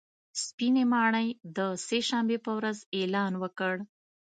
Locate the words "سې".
1.85-1.99